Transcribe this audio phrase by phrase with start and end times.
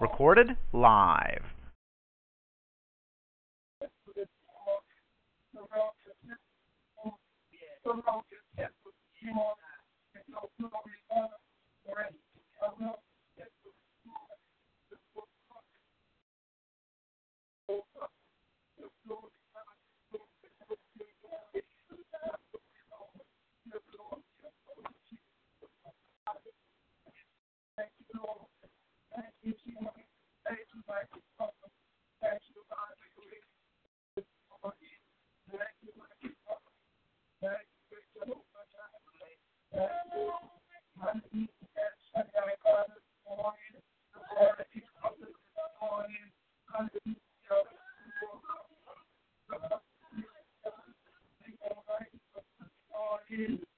[0.00, 1.44] recorded live.
[53.30, 53.69] to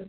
[0.00, 0.08] is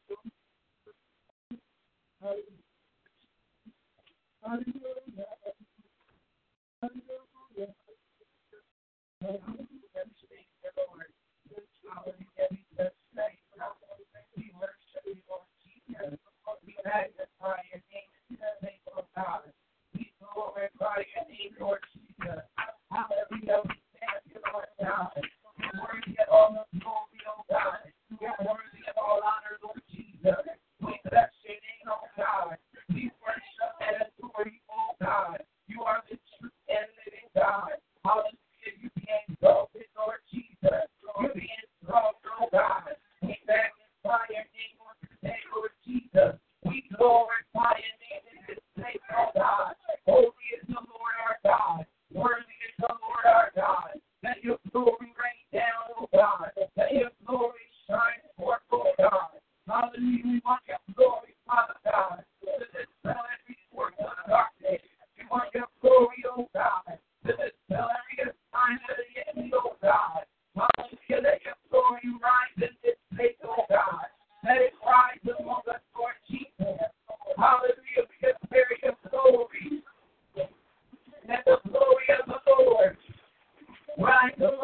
[84.21, 84.60] I know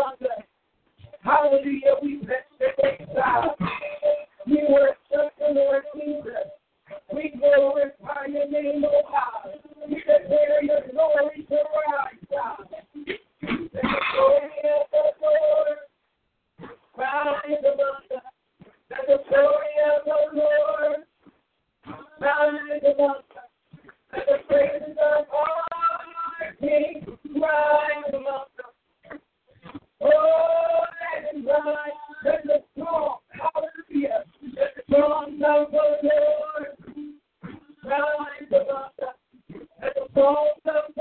[40.18, 40.97] All those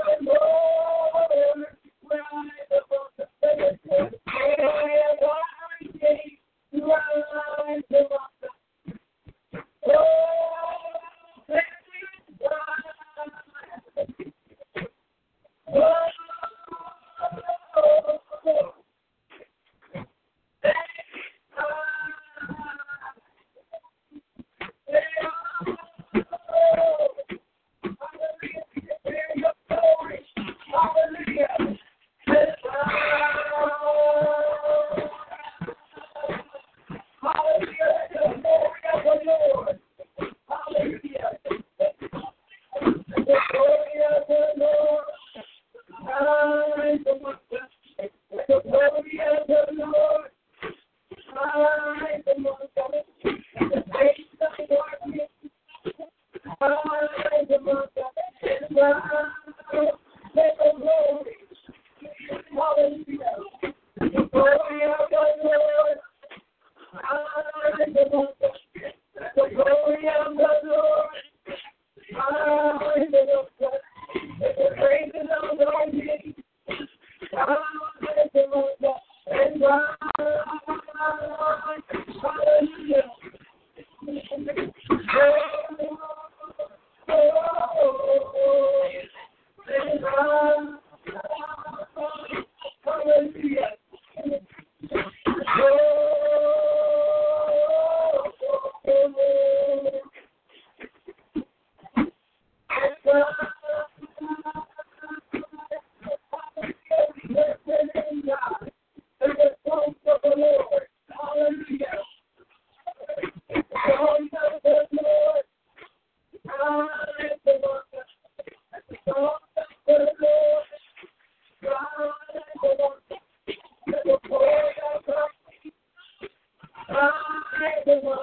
[126.87, 128.17] They were,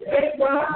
[0.00, 0.66] they were,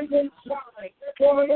[0.00, 0.30] Let your
[1.18, 1.48] glory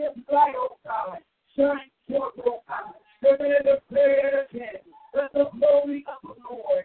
[0.00, 1.18] live light, oh God.
[1.56, 2.32] Shine oh
[3.22, 3.80] the
[5.34, 6.84] the glory of the Lord.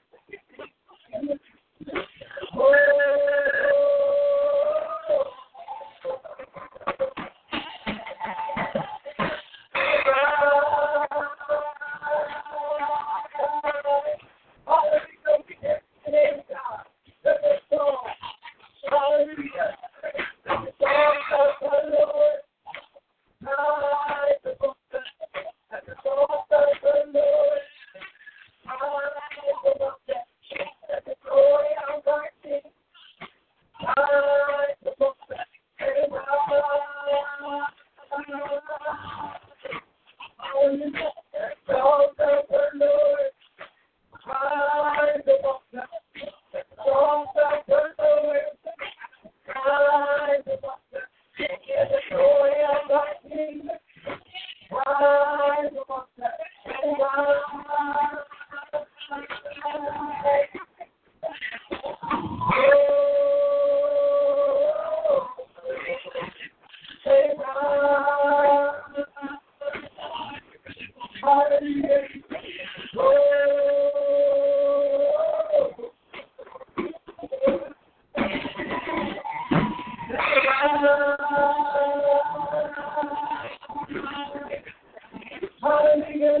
[85.61, 86.37] Hallelujah.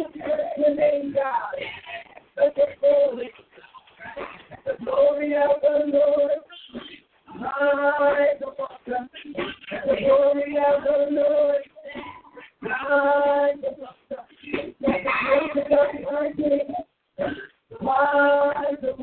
[0.75, 1.55] Name, God.
[2.35, 3.31] The glory,
[4.65, 6.31] the glory of the Lord
[9.87, 11.63] The glory of the Lord
[18.81, 19.01] the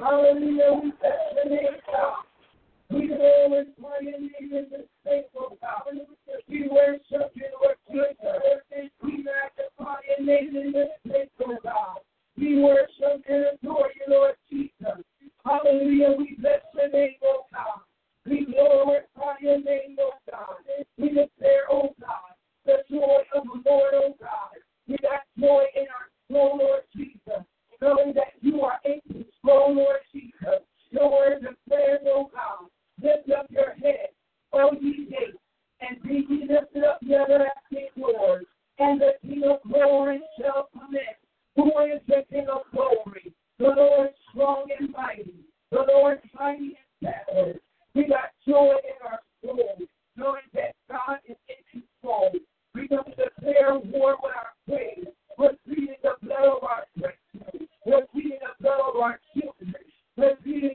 [0.00, 0.92] Hallelujah.
[17.58, 17.80] God.
[18.26, 20.56] We glorify your name, Lord God.
[20.96, 22.36] We declare, oh God,
[22.66, 24.14] the joy of the Lord, oh
[60.18, 60.74] repeating